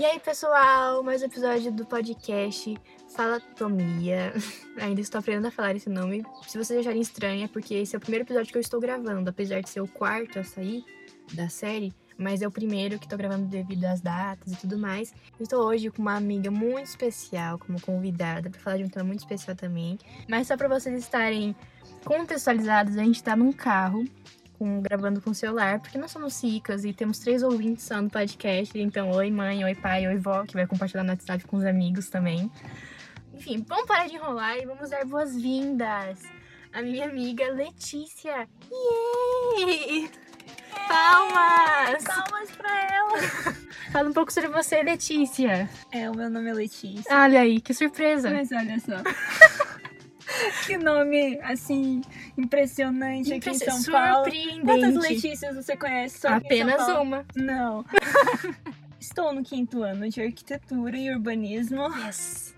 E 0.00 0.04
aí, 0.06 0.18
pessoal, 0.18 1.02
mais 1.02 1.20
um 1.20 1.26
episódio 1.26 1.70
do 1.70 1.84
podcast 1.84 2.74
Falatomia. 3.14 4.32
Ainda 4.80 4.98
estou 4.98 5.18
aprendendo 5.18 5.48
a 5.48 5.50
falar 5.50 5.76
esse 5.76 5.90
nome. 5.90 6.24
Se 6.48 6.56
vocês 6.56 6.80
acharem 6.80 7.02
estranho, 7.02 7.44
é 7.44 7.48
porque 7.48 7.74
esse 7.74 7.94
é 7.94 7.98
o 7.98 8.00
primeiro 8.00 8.24
episódio 8.24 8.50
que 8.50 8.56
eu 8.56 8.62
estou 8.62 8.80
gravando, 8.80 9.28
apesar 9.28 9.60
de 9.60 9.68
ser 9.68 9.82
o 9.82 9.86
quarto 9.86 10.38
a 10.38 10.42
sair 10.42 10.82
da 11.34 11.50
série, 11.50 11.92
mas 12.16 12.40
é 12.40 12.48
o 12.48 12.50
primeiro 12.50 12.98
que 12.98 13.04
estou 13.04 13.18
gravando 13.18 13.44
devido 13.44 13.84
às 13.84 14.00
datas 14.00 14.54
e 14.54 14.56
tudo 14.56 14.78
mais. 14.78 15.12
Estou 15.38 15.66
hoje 15.66 15.90
com 15.90 16.00
uma 16.00 16.16
amiga 16.16 16.50
muito 16.50 16.86
especial 16.86 17.58
como 17.58 17.78
convidada 17.78 18.48
para 18.48 18.58
falar 18.58 18.78
de 18.78 18.84
um 18.84 18.88
tema 18.88 19.04
muito 19.04 19.20
especial 19.20 19.54
também. 19.54 19.98
Mas 20.26 20.46
só 20.46 20.56
para 20.56 20.66
vocês 20.66 20.98
estarem 20.98 21.54
contextualizados, 22.06 22.96
a 22.96 23.02
gente 23.02 23.16
está 23.16 23.36
num 23.36 23.52
carro 23.52 24.06
com, 24.60 24.82
gravando 24.82 25.22
com 25.22 25.30
o 25.30 25.34
celular, 25.34 25.80
porque 25.80 25.96
nós 25.96 26.10
somos 26.10 26.44
ricas 26.44 26.84
e 26.84 26.92
temos 26.92 27.18
três 27.18 27.42
ouvintes 27.42 27.86
só 27.86 28.00
no 28.00 28.10
podcast. 28.10 28.78
Então, 28.78 29.10
oi 29.10 29.30
mãe, 29.30 29.64
oi 29.64 29.74
pai, 29.74 30.06
oi 30.06 30.18
vó, 30.18 30.44
que 30.44 30.52
vai 30.52 30.66
compartilhar 30.66 31.02
no 31.02 31.08
WhatsApp 31.08 31.46
com 31.46 31.56
os 31.56 31.64
amigos 31.64 32.10
também. 32.10 32.52
Enfim, 33.32 33.64
vamos 33.66 33.86
parar 33.86 34.06
de 34.06 34.16
enrolar 34.16 34.58
e 34.58 34.66
vamos 34.66 34.90
dar 34.90 35.02
boas-vindas 35.06 36.20
à 36.74 36.82
minha 36.82 37.06
amiga 37.06 37.50
Letícia. 37.50 38.46
Yay! 38.70 40.10
Palmas! 40.86 42.04
Palmas 42.04 42.50
pra 42.50 42.86
ela! 42.94 43.18
Fala 43.90 44.10
um 44.10 44.12
pouco 44.12 44.30
sobre 44.30 44.50
você, 44.50 44.82
Letícia. 44.82 45.70
É, 45.90 46.08
o 46.10 46.14
meu 46.14 46.28
nome 46.28 46.50
é 46.50 46.52
Letícia. 46.52 47.02
Olha 47.10 47.40
aí, 47.40 47.62
que 47.62 47.72
surpresa. 47.72 48.30
Mas 48.30 48.52
olha 48.52 48.78
só. 48.78 49.02
que 50.66 50.76
nome, 50.76 51.38
assim, 51.42 52.02
impressionante 52.36 53.32
aqui 53.32 53.50
em 53.50 53.54
São 53.54 53.82
Paulo. 53.84 54.30
Quantas 54.64 54.94
Letícias 54.94 55.56
você 55.56 55.76
conhece? 55.76 56.20
Só 56.20 56.28
Apenas 56.28 56.88
uma. 56.88 57.24
Não. 57.34 57.84
Estou 59.00 59.32
no 59.32 59.42
quinto 59.42 59.82
ano 59.82 60.08
de 60.08 60.20
arquitetura 60.20 60.96
e 60.96 61.10
urbanismo. 61.10 61.88
Yes. 62.04 62.54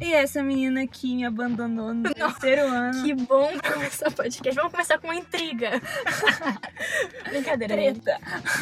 E 0.00 0.12
essa 0.12 0.42
menina 0.42 0.82
aqui 0.82 1.16
me 1.16 1.24
abandonou 1.24 1.94
no 1.94 2.12
terceiro 2.12 2.66
ano. 2.68 3.02
Que 3.02 3.14
bom 3.14 3.50
começar 3.72 4.08
o 4.08 4.12
podcast. 4.12 4.54
Vamos 4.54 4.72
começar 4.72 4.98
com 4.98 5.06
uma 5.06 5.16
intriga. 5.16 5.70
Brincadeira, 7.28 7.74
treta. 7.74 8.20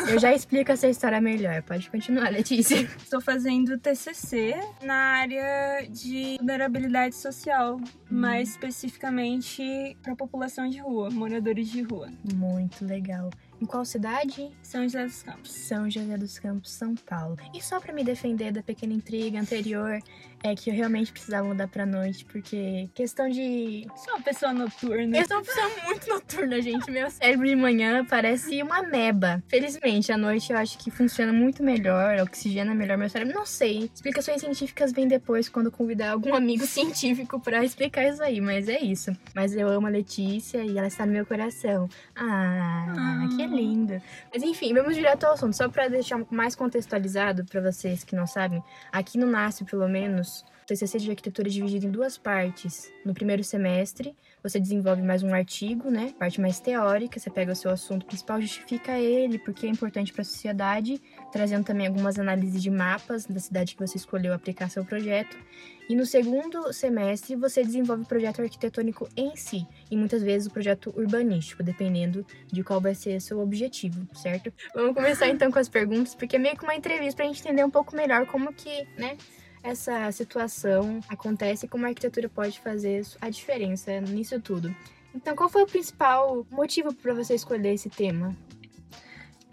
Eu 0.09 0.19
já 0.19 0.33
explico 0.33 0.71
essa 0.71 0.87
história 0.87 1.21
melhor. 1.21 1.63
Pode 1.63 1.91
continuar, 1.91 2.31
Letícia. 2.31 2.83
Estou 2.99 3.21
fazendo 3.21 3.77
TCC 3.79 4.55
na 4.83 4.95
área 4.95 5.87
de 5.89 6.37
vulnerabilidade 6.39 7.17
social, 7.17 7.81
mais 8.11 8.51
especificamente 8.51 9.97
para 10.03 10.13
a 10.13 10.17
população 10.17 10.69
de 10.69 10.79
rua, 10.79 11.11
moradores 11.11 11.69
de 11.69 11.83
rua. 11.83 12.09
Muito 12.35 12.85
legal. 12.85 13.31
Em 13.65 13.67
qual 13.67 13.83
cidade? 13.83 14.51
São 14.63 14.83
José 14.83 15.07
dos 15.07 15.23
Campos. 15.23 15.51
São 15.51 15.91
José 15.91 16.19
dos 16.19 16.39
Campos, 16.39 16.71
São 16.71 16.95
Paulo. 16.95 17.39
E 17.55 17.63
só 17.63 17.81
pra 17.81 17.95
me 17.95 18.05
defender 18.05 18.53
da 18.53 18.63
pequena 18.63 18.93
intriga 18.93 19.41
anterior, 19.41 19.99
é 20.43 20.55
que 20.55 20.69
eu 20.69 20.75
realmente 20.75 21.11
precisava 21.11 21.49
mudar 21.49 21.67
pra 21.69 21.87
noite, 21.87 22.27
porque 22.27 22.91
questão 22.95 23.27
de. 23.31 23.87
Sou 23.97 24.17
uma 24.17 24.23
pessoa 24.23 24.53
noturna. 24.53 25.17
Eu 25.17 25.27
sou 25.27 25.39
uma 25.39 25.43
pessoa 25.45 25.71
muito 25.87 26.07
noturna, 26.11 26.61
gente. 26.61 26.91
Meu 26.91 27.11
cérebro 27.11 27.47
de 27.47 27.57
manhã 27.57 28.05
parece 28.05 28.63
uma 28.63 28.83
meba. 28.83 29.43
Felizmente, 29.49 30.13
à 30.13 30.19
noite 30.19 30.53
eu 30.53 30.59
acho 30.59 30.77
que 30.77 30.91
funciona 30.91 31.33
muito 31.33 31.63
melhor, 31.63 32.19
oxigena 32.21 32.75
melhor 32.75 32.99
meu 32.99 33.09
cérebro. 33.09 33.35
Não 33.35 33.47
sei. 33.47 33.91
Explicações 33.95 34.43
científicas 34.43 34.93
vêm 34.93 35.09
depois 35.09 35.49
quando 35.49 35.71
convidar 35.71 36.11
algum 36.11 36.35
amigo 36.35 36.67
científico 36.69 37.41
pra 37.41 37.65
explicar 37.65 38.07
isso 38.07 38.23
aí, 38.23 38.43
mas 38.43 38.69
é 38.69 38.79
isso. 38.79 39.17
Mas 39.35 39.57
eu 39.57 39.67
amo 39.69 39.87
a 39.87 39.91
Letícia 39.91 40.63
e 40.63 40.77
ela 40.77 40.89
está 40.89 41.07
no 41.07 41.13
meu 41.13 41.25
coração. 41.25 41.89
Ah, 42.15 42.93
Ah. 43.25 43.29
que 43.35 43.43
lindo. 43.55 44.01
Mas 44.33 44.43
enfim, 44.43 44.75
vamos 44.75 44.95
direto 44.95 45.25
ao 45.25 45.35
assunto. 45.35 45.57
Só 45.57 45.69
pra 45.69 45.89
deixar 45.89 46.21
mais 46.31 46.55
contextualizado 46.55 47.45
pra 47.45 47.61
vocês 47.61 48.05
que 48.05 48.17
não 48.17 48.27
sabem, 48.27 48.63
aqui 48.93 49.19
no 49.19 49.27
NASP, 49.27 49.65
pelo 49.65 49.89
menos, 49.89 50.45
o 50.63 50.67
TCC 50.67 50.99
de 50.99 51.11
arquitetura 51.11 51.49
é 51.49 51.51
dividido 51.51 51.87
em 51.87 51.91
duas 51.91 52.17
partes. 52.17 52.91
No 53.05 53.13
primeiro 53.13 53.45
semestre, 53.45 54.17
você 54.43 54.59
desenvolve 54.59 55.03
mais 55.03 55.23
um 55.23 55.33
artigo, 55.33 55.91
né? 55.91 56.15
Parte 56.19 56.41
mais 56.41 56.61
teórica, 56.61 57.21
você 57.21 57.31
pega 57.31 57.53
o 57.53 57.57
seu 57.57 57.71
assunto 57.71 58.07
principal, 58.07 58.41
justifica 58.41 58.99
ele, 58.99 59.39
porque 59.39 59.67
é 59.67 59.71
importante 59.71 60.13
para 60.13 60.23
a 60.23 60.25
sociedade, 60.25 61.01
trazendo 61.35 61.65
também 61.65 61.89
algumas 61.89 62.17
análises 62.17 62.63
de 62.63 62.71
mapas 62.71 63.27
da 63.27 63.41
cidade 63.41 63.75
que 63.75 63.85
você 63.85 63.99
escolheu 63.99 64.33
aplicar 64.33 64.71
seu 64.71 64.85
projeto. 64.85 65.37
E 65.89 65.97
no 65.97 66.07
segundo 66.07 66.73
semestre, 66.73 67.35
você 67.35 67.65
desenvolve 67.65 68.05
o 68.05 68.07
projeto 68.07 68.41
arquitetônico 68.41 69.09
em 69.17 69.35
si, 69.35 69.67
e 69.91 69.97
muitas 69.97 70.23
vezes 70.23 70.47
o 70.47 70.51
projeto 70.53 70.95
urbanístico, 70.97 71.61
dependendo 71.61 72.25
de 72.47 72.63
qual 72.63 72.81
vai 72.81 72.95
ser 72.95 73.21
seu 73.21 73.41
objetivo, 73.41 74.07
certo? 74.15 74.53
Vamos 74.77 74.95
começar 74.95 75.29
então 75.29 75.51
com 75.51 75.59
as 75.59 75.69
perguntas, 75.69 76.15
porque 76.15 76.37
é 76.37 76.39
meio 76.39 76.57
que 76.57 76.63
uma 76.63 76.77
entrevista 76.77 77.17
pra 77.17 77.27
gente 77.27 77.41
entender 77.41 77.65
um 77.65 77.71
pouco 77.71 77.97
melhor 77.97 78.27
como 78.27 78.53
que, 78.53 78.87
né, 78.97 79.17
essa 79.61 80.13
situação 80.13 81.01
acontece 81.09 81.67
e 81.67 81.69
como 81.69 81.85
a 81.85 81.89
arquitetura 81.89 82.29
pode 82.29 82.61
fazer 82.61 83.05
a 83.21 83.29
diferença 83.29 84.01
nisso 84.01 84.41
tudo. 84.41 84.73
Então, 85.13 85.35
qual 85.35 85.49
foi 85.49 85.65
o 85.65 85.67
principal 85.67 86.47
motivo 86.49 86.95
para 86.95 87.13
você 87.13 87.35
escolher 87.35 87.75
esse 87.75 87.91
tema? 87.91 88.37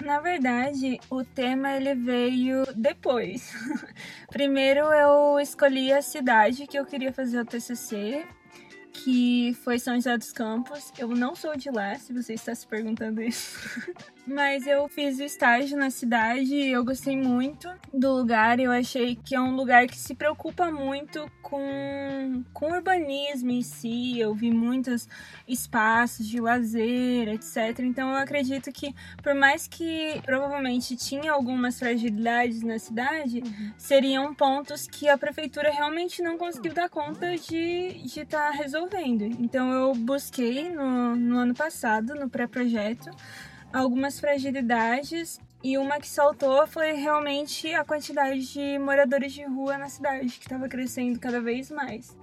Na 0.04 0.20
verdade, 0.20 1.00
o 1.10 1.24
tema 1.24 1.74
ele 1.74 1.94
veio 1.94 2.64
depois. 2.76 3.54
Primeiro 4.30 4.82
eu 4.92 5.40
escolhi 5.40 5.94
a 5.94 6.02
cidade 6.02 6.66
que 6.66 6.78
eu 6.78 6.86
queria 6.86 7.14
fazer 7.14 7.40
o 7.40 7.46
TCC, 7.46 8.26
que 8.92 9.56
foi 9.64 9.80
São 9.80 9.96
José 9.96 10.18
dos 10.18 10.32
Campos. 10.32 10.92
Eu 10.98 11.08
não 11.10 11.36
sou 11.36 11.56
de 11.56 11.70
lá, 11.70 11.96
se 11.96 12.14
você 12.14 12.34
está 12.34 12.54
se 12.54 12.68
perguntando 12.68 13.22
isso. 13.22 13.58
Mas 14.28 14.68
eu 14.68 14.88
fiz 14.88 15.18
o 15.20 15.24
estágio 15.24 15.76
na 15.78 15.90
cidade 15.90 16.54
e 16.54 16.72
eu 16.72 16.86
gostei 16.86 17.18
muito 17.18 17.68
do 17.92 18.14
lugar. 18.14 18.60
Eu 18.60 18.72
achei 18.72 19.16
que 19.16 19.34
é 19.34 19.42
um 19.42 19.56
lugar 19.56 19.88
que 19.88 19.98
se 19.98 20.14
preocupa 20.14 20.72
muito 20.72 21.30
com, 21.42 22.44
com 22.54 22.68
o 22.68 22.74
urbanismo 22.76 23.50
em 23.50 23.64
si. 23.64 24.20
Eu 24.20 24.36
vi 24.36 24.52
muitos 24.52 25.08
espaços 25.48 26.28
de 26.28 26.40
lazer, 26.40 27.30
etc. 27.30 27.80
Então 27.80 28.10
eu 28.12 28.18
acredito 28.18 28.72
que, 28.72 28.94
por 29.24 29.34
mais 29.34 29.68
que 29.68 30.22
provavelmente 30.24 30.96
tinha 30.96 31.32
algumas 31.32 31.80
fragilidades 31.80 32.62
na 32.62 32.78
cidade, 32.78 33.42
seriam 33.76 34.34
pontos 34.36 34.86
que 34.88 35.10
a 35.10 35.18
prefeitura 35.18 35.72
realmente 35.72 36.22
não 36.22 36.38
conseguiu 36.38 36.74
dar 36.74 36.90
conta 36.90 37.36
de 37.38 38.02
estar 38.06 38.52
resolvendo. 38.52 38.81
Então 39.40 39.72
eu 39.72 39.94
busquei 39.94 40.70
no, 40.70 41.16
no 41.16 41.38
ano 41.38 41.54
passado, 41.54 42.16
no 42.16 42.30
pré-projeto, 42.30 43.10
algumas 43.74 44.20
fragilidades 44.20 45.40
e 45.64 45.78
uma 45.78 46.00
que 46.00 46.10
saltou 46.10 46.66
foi 46.66 46.94
realmente 46.94 47.74
a 47.74 47.86
quantidade 47.86 48.52
de 48.52 48.80
moradores 48.80 49.32
de 49.32 49.44
rua 49.44 49.78
na 49.78 49.90
cidade, 49.90 50.28
que 50.28 50.46
estava 50.46 50.68
crescendo 50.68 51.20
cada 51.20 51.40
vez 51.40 51.70
mais. 51.70 52.16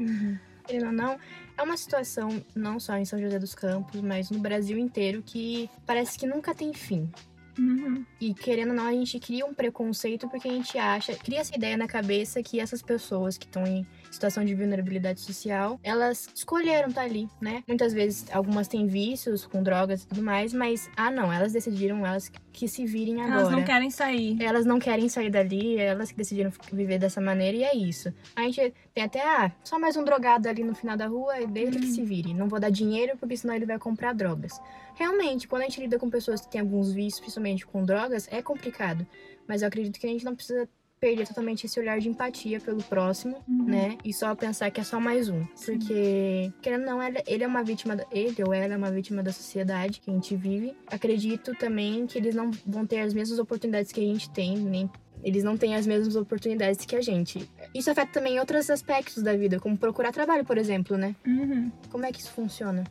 Querendo 0.66 0.86
ou 0.86 0.92
não, 0.92 1.18
é 1.56 1.62
uma 1.62 1.76
situação 1.76 2.44
não 2.54 2.80
só 2.80 2.96
em 2.96 3.04
São 3.04 3.18
José 3.18 3.38
dos 3.38 3.54
Campos, 3.54 4.00
mas 4.00 4.30
no 4.30 4.40
Brasil 4.40 4.76
inteiro 4.76 5.22
que 5.24 5.70
parece 5.86 6.18
que 6.18 6.26
nunca 6.26 6.54
tem 6.54 6.74
fim. 6.74 7.10
Uhum. 7.58 8.04
E 8.20 8.34
querendo 8.34 8.70
ou 8.70 8.74
não, 8.74 8.86
a 8.86 8.92
gente 8.92 9.18
cria 9.18 9.46
um 9.46 9.54
preconceito 9.54 10.28
porque 10.28 10.48
a 10.48 10.52
gente 10.52 10.78
acha, 10.78 11.14
cria 11.16 11.40
essa 11.40 11.54
ideia 11.54 11.76
na 11.76 11.88
cabeça 11.88 12.42
que 12.42 12.60
essas 12.60 12.82
pessoas 12.82 13.36
que 13.36 13.46
estão 13.46 13.66
em 13.66 13.86
situação 14.10 14.44
de 14.44 14.54
vulnerabilidade 14.54 15.20
social, 15.20 15.78
elas 15.82 16.28
escolheram 16.34 16.88
estar 16.88 17.02
ali, 17.02 17.28
né? 17.40 17.62
Muitas 17.66 17.92
vezes 17.92 18.26
algumas 18.32 18.68
têm 18.68 18.86
vícios 18.86 19.46
com 19.46 19.62
drogas 19.62 20.02
e 20.02 20.08
tudo 20.08 20.22
mais, 20.22 20.52
mas 20.52 20.90
ah 20.96 21.10
não, 21.10 21.32
elas 21.32 21.52
decidiram 21.52 22.06
elas 22.06 22.30
que 22.52 22.66
se 22.66 22.84
virem 22.84 23.20
agora. 23.20 23.40
Elas 23.40 23.52
não 23.52 23.64
querem 23.64 23.90
sair. 23.90 24.42
Elas 24.42 24.66
não 24.66 24.78
querem 24.78 25.08
sair 25.08 25.30
dali, 25.30 25.78
elas 25.78 26.10
que 26.10 26.16
decidiram 26.16 26.50
viver 26.72 26.98
dessa 26.98 27.20
maneira 27.20 27.56
e 27.56 27.62
é 27.62 27.76
isso. 27.76 28.12
A 28.34 28.42
gente 28.42 28.74
tem 28.92 29.04
até, 29.04 29.22
ah, 29.22 29.52
só 29.62 29.78
mais 29.78 29.96
um 29.96 30.04
drogado 30.04 30.48
ali 30.48 30.64
no 30.64 30.74
final 30.74 30.96
da 30.96 31.06
rua, 31.06 31.34
deixa 31.46 31.68
ele 31.68 31.80
que 31.80 31.92
se 31.92 32.02
vire. 32.02 32.34
Não 32.34 32.48
vou 32.48 32.58
dar 32.58 32.70
dinheiro 32.70 33.16
porque 33.18 33.36
senão 33.36 33.54
ele 33.54 33.66
vai 33.66 33.78
comprar 33.78 34.12
drogas. 34.12 34.60
Realmente, 34.94 35.46
quando 35.46 35.62
a 35.62 35.64
gente 35.66 35.80
lida 35.80 35.98
com 35.98 36.10
pessoas 36.10 36.40
que 36.40 36.50
têm 36.50 36.60
alguns 36.60 36.92
vícios, 36.92 37.20
principalmente 37.20 37.64
com 37.64 37.84
drogas, 37.84 38.26
é 38.30 38.42
complicado. 38.42 39.06
Mas 39.46 39.62
eu 39.62 39.68
acredito 39.68 39.98
que 39.98 40.06
a 40.06 40.10
gente 40.10 40.24
não 40.24 40.34
precisa 40.34 40.68
perder 41.00 41.26
totalmente 41.26 41.64
esse 41.66 41.78
olhar 41.78 41.98
de 42.00 42.08
empatia 42.08 42.60
pelo 42.60 42.82
próximo, 42.82 43.42
Uhum. 43.48 43.64
né? 43.64 43.98
E 44.04 44.12
só 44.12 44.34
pensar 44.34 44.70
que 44.70 44.80
é 44.80 44.84
só 44.84 44.98
mais 45.00 45.28
um. 45.28 45.44
Porque, 45.64 46.52
querendo 46.60 46.82
ou 46.82 46.86
não, 46.86 47.02
ele, 47.02 47.44
é 47.44 47.46
uma 47.46 47.62
vítima, 47.62 47.96
da- 47.96 48.06
ele 48.10 48.42
ou 48.44 48.52
ela 48.52 48.74
é 48.74 48.76
uma 48.76 48.90
vítima 48.90 49.22
da 49.22 49.32
sociedade 49.32 50.00
que 50.00 50.10
a 50.10 50.14
gente 50.14 50.34
vive. 50.36 50.76
Acredito 50.86 51.54
também 51.54 52.06
que 52.06 52.18
eles 52.18 52.34
não 52.34 52.50
vão 52.66 52.86
ter 52.86 53.00
as 53.00 53.14
mesmas 53.14 53.38
oportunidades 53.38 53.92
que 53.92 54.00
a 54.00 54.04
gente 54.04 54.28
tem, 54.30 54.56
nem 54.58 54.90
eles 55.22 55.42
não 55.42 55.56
têm 55.56 55.74
as 55.74 55.84
mesmas 55.86 56.14
oportunidades 56.14 56.84
que 56.86 56.94
a 56.94 57.00
gente. 57.00 57.48
Isso 57.74 57.90
afeta 57.90 58.12
também 58.12 58.38
outros 58.38 58.70
aspectos 58.70 59.20
da 59.22 59.34
vida, 59.36 59.58
como 59.58 59.76
procurar 59.76 60.12
trabalho, 60.12 60.44
por 60.44 60.56
exemplo, 60.58 60.96
né? 60.96 61.14
Uhum. 61.26 61.72
Como 61.90 62.06
é 62.06 62.12
que 62.12 62.20
isso 62.20 62.30
funciona? 62.30 62.84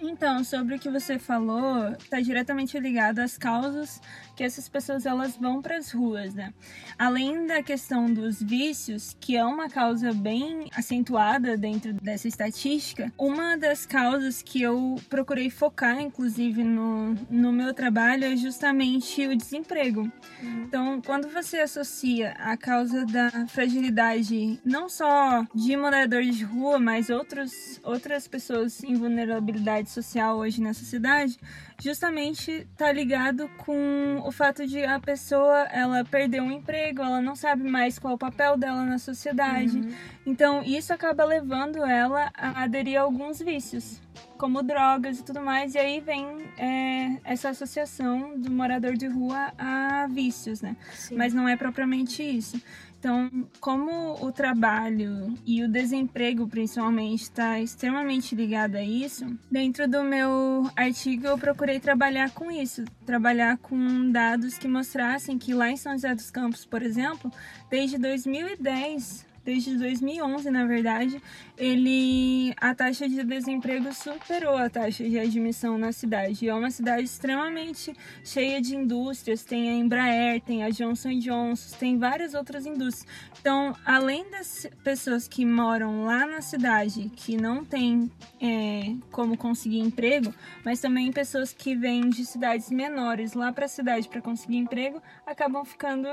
Então, 0.00 0.44
sobre 0.44 0.76
o 0.76 0.78
que 0.78 0.88
você 0.88 1.18
falou, 1.18 1.88
está 1.98 2.20
diretamente 2.20 2.78
ligado 2.78 3.18
às 3.18 3.36
causas 3.36 4.00
que 4.38 4.44
essas 4.44 4.68
pessoas 4.68 5.04
elas 5.04 5.36
vão 5.36 5.60
para 5.60 5.76
as 5.76 5.90
ruas, 5.90 6.32
né? 6.32 6.54
Além 6.96 7.44
da 7.44 7.60
questão 7.60 8.06
dos 8.06 8.40
vícios, 8.40 9.16
que 9.18 9.36
é 9.36 9.44
uma 9.44 9.68
causa 9.68 10.12
bem 10.12 10.70
acentuada 10.76 11.56
dentro 11.56 11.92
dessa 11.92 12.28
estatística, 12.28 13.12
uma 13.18 13.56
das 13.56 13.84
causas 13.84 14.40
que 14.40 14.62
eu 14.62 14.94
procurei 15.10 15.50
focar, 15.50 16.00
inclusive 16.00 16.62
no, 16.62 17.14
no 17.28 17.52
meu 17.52 17.74
trabalho, 17.74 18.26
é 18.26 18.36
justamente 18.36 19.26
o 19.26 19.36
desemprego. 19.36 20.02
Uhum. 20.40 20.62
Então, 20.62 21.02
quando 21.04 21.28
você 21.28 21.58
associa 21.58 22.30
a 22.38 22.56
causa 22.56 23.04
da 23.06 23.44
fragilidade, 23.48 24.60
não 24.64 24.88
só 24.88 25.44
de 25.52 25.76
moradores 25.76 26.36
de 26.36 26.44
rua, 26.44 26.78
mas 26.78 27.10
outros, 27.10 27.80
outras 27.82 28.28
pessoas 28.28 28.84
em 28.84 28.94
vulnerabilidade 28.94 29.90
social 29.90 30.36
hoje 30.36 30.60
nessa 30.62 30.84
cidade, 30.84 31.36
justamente 31.80 32.50
está 32.50 32.92
ligado 32.92 33.48
com 33.58 34.27
o 34.28 34.32
fato 34.32 34.66
de 34.66 34.84
a 34.84 35.00
pessoa 35.00 35.60
ela 35.72 36.04
perder 36.04 36.42
um 36.42 36.52
emprego, 36.52 37.02
ela 37.02 37.20
não 37.20 37.34
sabe 37.34 37.64
mais 37.64 37.98
qual 37.98 38.12
é 38.12 38.14
o 38.14 38.18
papel 38.18 38.58
dela 38.58 38.84
na 38.84 38.98
sociedade. 38.98 39.78
Uhum. 39.78 39.90
Então 40.26 40.62
isso 40.62 40.92
acaba 40.92 41.24
levando 41.24 41.78
ela 41.82 42.30
a 42.34 42.62
aderir 42.64 42.98
a 43.00 43.02
alguns 43.02 43.38
vícios, 43.40 44.00
como 44.36 44.62
drogas 44.62 45.18
e 45.18 45.24
tudo 45.24 45.40
mais. 45.40 45.74
E 45.74 45.78
aí 45.78 46.00
vem 46.00 46.26
é, 46.58 47.16
essa 47.24 47.48
associação 47.48 48.38
do 48.38 48.50
morador 48.50 48.94
de 48.94 49.06
rua 49.06 49.50
a 49.56 50.06
vícios, 50.10 50.60
né? 50.60 50.76
Sim. 50.92 51.16
Mas 51.16 51.32
não 51.32 51.48
é 51.48 51.56
propriamente 51.56 52.22
isso. 52.22 52.60
Então, 52.98 53.30
como 53.60 54.24
o 54.24 54.32
trabalho 54.32 55.32
e 55.46 55.62
o 55.62 55.68
desemprego, 55.68 56.48
principalmente, 56.48 57.22
está 57.22 57.60
extremamente 57.60 58.34
ligado 58.34 58.74
a 58.74 58.82
isso, 58.82 59.24
dentro 59.48 59.86
do 59.86 60.02
meu 60.02 60.68
artigo 60.74 61.28
eu 61.28 61.38
procurei 61.38 61.78
trabalhar 61.78 62.30
com 62.32 62.50
isso, 62.50 62.84
trabalhar 63.06 63.56
com 63.58 64.10
dados 64.10 64.58
que 64.58 64.66
mostrassem 64.66 65.38
que 65.38 65.54
lá 65.54 65.70
em 65.70 65.76
São 65.76 65.92
José 65.92 66.12
dos 66.12 66.30
Campos, 66.30 66.64
por 66.64 66.82
exemplo, 66.82 67.30
desde 67.70 67.98
2010 67.98 69.27
desde 69.44 69.76
2011, 69.76 70.50
na 70.50 70.66
verdade, 70.66 71.22
ele 71.56 72.54
a 72.56 72.74
taxa 72.74 73.08
de 73.08 73.22
desemprego 73.24 73.92
superou 73.92 74.56
a 74.56 74.68
taxa 74.68 75.08
de 75.08 75.18
admissão 75.18 75.78
na 75.78 75.92
cidade. 75.92 76.48
é 76.48 76.54
uma 76.54 76.70
cidade 76.70 77.04
extremamente 77.04 77.94
cheia 78.24 78.60
de 78.60 78.76
indústrias, 78.76 79.44
tem 79.44 79.70
a 79.70 79.74
Embraer, 79.74 80.40
tem 80.42 80.62
a 80.64 80.70
Johnson 80.70 81.18
Johnson, 81.18 81.76
tem 81.78 81.98
várias 81.98 82.34
outras 82.34 82.66
indústrias. 82.66 83.06
Então, 83.40 83.74
além 83.84 84.28
das 84.30 84.66
pessoas 84.82 85.28
que 85.28 85.44
moram 85.44 86.04
lá 86.04 86.26
na 86.26 86.40
cidade, 86.40 87.10
que 87.14 87.36
não 87.36 87.64
tem 87.64 88.10
é, 88.40 88.94
como 89.10 89.36
conseguir 89.36 89.78
emprego, 89.78 90.34
mas 90.64 90.80
também 90.80 91.10
pessoas 91.12 91.52
que 91.52 91.74
vêm 91.74 92.10
de 92.10 92.26
cidades 92.26 92.70
menores 92.70 93.34
lá 93.34 93.52
para 93.52 93.66
a 93.66 93.68
cidade 93.68 94.08
para 94.08 94.20
conseguir 94.20 94.56
emprego, 94.56 95.02
acabam 95.26 95.64
ficando 95.64 96.08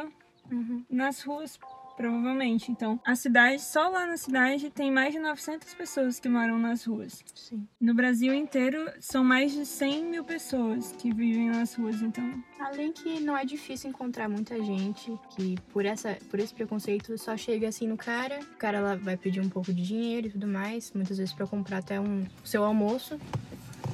uhum. 0.51 0.83
nas 0.89 1.21
ruas 1.21 1.59
provavelmente. 1.95 2.71
Então, 2.71 2.99
a 3.05 3.15
cidade, 3.15 3.61
só 3.61 3.87
lá 3.89 4.05
na 4.05 4.17
cidade, 4.17 4.69
tem 4.69 4.91
mais 4.91 5.13
de 5.13 5.19
900 5.19 5.73
pessoas 5.73 6.19
que 6.19 6.29
moram 6.29 6.57
nas 6.59 6.85
ruas. 6.85 7.23
Sim. 7.33 7.67
No 7.79 7.93
Brasil 7.93 8.33
inteiro, 8.33 8.89
são 8.99 9.23
mais 9.23 9.51
de 9.51 9.65
100 9.65 10.05
mil 10.05 10.23
pessoas 10.23 10.91
que 10.93 11.13
vivem 11.13 11.49
nas 11.49 11.75
ruas, 11.75 12.01
então... 12.01 12.43
Além 12.59 12.91
que 12.91 13.19
não 13.19 13.37
é 13.37 13.45
difícil 13.45 13.89
encontrar 13.89 14.27
muita 14.27 14.61
gente 14.63 15.17
que, 15.31 15.55
por, 15.71 15.85
essa, 15.85 16.17
por 16.29 16.39
esse 16.39 16.53
preconceito, 16.53 17.17
só 17.17 17.37
chega 17.37 17.67
assim 17.67 17.87
no 17.87 17.97
cara, 17.97 18.39
o 18.39 18.57
cara 18.57 18.79
lá 18.79 18.95
vai 18.95 19.17
pedir 19.17 19.41
um 19.41 19.49
pouco 19.49 19.73
de 19.73 19.85
dinheiro 19.85 20.27
e 20.27 20.29
tudo 20.31 20.47
mais, 20.47 20.91
muitas 20.93 21.17
vezes 21.17 21.33
para 21.33 21.45
comprar 21.45 21.79
até 21.79 21.99
um 21.99 22.25
seu 22.43 22.63
almoço, 22.63 23.19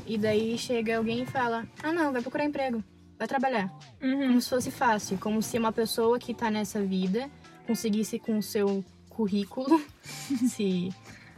e 0.05 0.17
daí 0.17 0.57
chega 0.57 0.97
alguém 0.97 1.23
e 1.23 1.25
fala, 1.25 1.67
ah 1.83 1.91
não, 1.91 2.11
vai 2.11 2.21
procurar 2.21 2.45
emprego, 2.45 2.83
vai 3.17 3.27
trabalhar. 3.27 3.71
Uhum. 4.01 4.27
Como 4.27 4.41
se 4.41 4.49
fosse 4.49 4.71
fácil, 4.71 5.17
como 5.17 5.41
se 5.41 5.57
uma 5.57 5.71
pessoa 5.71 6.17
que 6.17 6.33
tá 6.33 6.49
nessa 6.49 6.81
vida 6.81 7.29
conseguisse 7.71 8.19
com 8.19 8.37
o 8.37 8.43
seu 8.43 8.83
currículo, 9.07 9.81
se, 10.49 10.89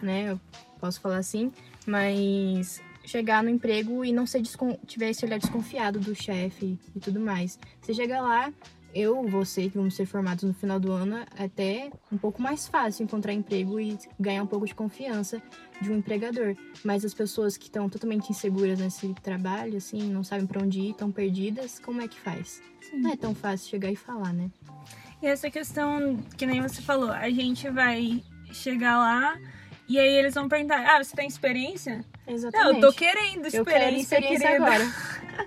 né, 0.02 0.32
eu 0.32 0.42
posso 0.80 1.00
falar 1.00 1.18
assim, 1.18 1.52
mas 1.86 2.82
chegar 3.06 3.44
no 3.44 3.52
emprego 3.52 4.04
e 4.04 4.12
não 4.12 4.26
ser 4.26 4.42
tiver 4.88 5.12
esse 5.12 5.24
olhar 5.24 5.38
desconfiado 5.38 6.00
do 6.00 6.16
chefe 6.16 6.80
e 6.96 7.00
tudo 7.00 7.20
mais. 7.20 7.60
Você 7.80 7.94
chega 7.94 8.20
lá, 8.20 8.52
eu, 8.96 9.28
você, 9.28 9.70
que 9.70 9.78
vamos 9.78 9.94
ser 9.94 10.08
formados 10.08 10.44
no 10.44 10.56
final 10.56 10.80
do 10.80 10.92
ano, 10.92 11.18
é 11.38 11.44
até 11.44 11.92
um 12.12 12.18
pouco 12.18 12.42
mais 12.42 12.68
fácil 12.68 13.04
encontrar 13.04 13.32
emprego 13.32 13.80
e 13.80 13.96
ganhar 14.20 14.42
um 14.42 14.48
pouco 14.48 14.66
de 14.66 14.74
confiança 14.74 15.40
de 15.80 15.92
um 15.92 15.98
empregador. 15.98 16.56
Mas 16.84 17.06
as 17.06 17.14
pessoas 17.14 17.58
que 17.58 17.66
estão 17.66 17.88
totalmente 17.88 18.32
inseguras 18.32 18.80
nesse 18.80 19.14
trabalho, 19.22 19.78
assim, 19.78 20.02
não 20.12 20.24
sabem 20.24 20.48
para 20.48 20.64
onde 20.64 20.80
ir, 20.80 20.92
estão 20.92 21.12
perdidas, 21.12 21.78
como 21.78 22.02
é 22.02 22.08
que 22.08 22.20
faz? 22.20 22.60
Sim. 22.82 23.02
Não 23.02 23.12
é 23.12 23.16
tão 23.16 23.36
fácil 23.36 23.70
chegar 23.70 23.92
e 23.92 23.96
falar, 23.96 24.34
né? 24.34 24.50
E 25.24 25.26
essa 25.26 25.50
questão, 25.50 26.18
que 26.38 26.46
nem 26.46 26.62
você 26.62 26.82
falou, 26.82 27.10
a 27.10 27.30
gente 27.30 27.70
vai 27.70 28.22
chegar 28.52 28.98
lá 28.98 29.40
e 29.88 29.98
aí 29.98 30.16
eles 30.18 30.34
vão 30.34 30.50
perguntar: 30.50 30.86
ah, 30.86 31.02
você 31.02 31.16
tem 31.16 31.26
experiência? 31.26 32.04
Exatamente. 32.28 32.68
Não, 32.68 32.76
eu 32.76 32.82
tô 32.82 32.92
querendo 32.92 33.48
experiência, 33.48 33.58
eu 33.58 33.66
quero 33.66 33.96
experiência 33.96 34.48
querida. 34.48 34.66
agora. 34.66 34.84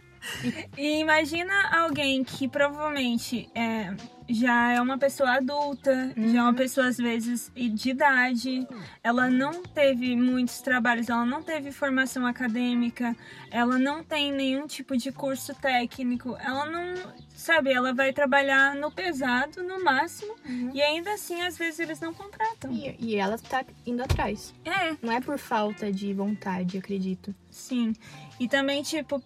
e 0.78 0.98
imagina 0.98 1.52
alguém 1.78 2.24
que 2.24 2.48
provavelmente 2.48 3.50
é, 3.54 3.94
já 4.28 4.72
é 4.72 4.80
uma 4.80 4.98
pessoa 4.98 5.36
adulta, 5.36 6.12
uhum. 6.16 6.32
já 6.32 6.38
é 6.38 6.42
uma 6.42 6.50
uhum. 6.50 6.54
pessoa 6.54 6.88
às 6.88 6.96
vezes 6.96 7.50
de 7.54 7.90
idade, 7.90 8.66
ela 9.02 9.30
não 9.30 9.62
teve 9.62 10.16
muitos 10.16 10.60
trabalhos, 10.60 11.08
ela 11.08 11.24
não 11.24 11.42
teve 11.42 11.70
formação 11.72 12.26
acadêmica, 12.26 13.16
ela 13.50 13.78
não 13.78 14.02
tem 14.02 14.32
nenhum 14.32 14.66
tipo 14.66 14.96
de 14.96 15.12
curso 15.12 15.54
técnico, 15.54 16.36
ela 16.40 16.66
não, 16.66 16.94
sabe, 17.34 17.72
ela 17.72 17.94
vai 17.94 18.12
trabalhar 18.12 18.74
no 18.74 18.90
pesado 18.90 19.62
no 19.62 19.82
máximo 19.82 20.34
uhum. 20.44 20.70
e 20.74 20.82
ainda 20.82 21.12
assim 21.12 21.42
às 21.42 21.56
vezes 21.56 21.80
eles 21.80 22.00
não 22.00 22.12
contratam. 22.12 22.72
E, 22.72 22.96
e 22.98 23.16
ela 23.16 23.38
tá 23.38 23.64
indo 23.86 24.02
atrás. 24.02 24.54
É. 24.64 24.96
Não 25.02 25.12
é 25.12 25.20
por 25.20 25.38
falta 25.38 25.92
de 25.92 26.12
vontade, 26.12 26.78
acredito. 26.78 27.34
Sim. 27.50 27.94
E 28.38 28.46
também, 28.48 28.82
tipo, 28.82 29.22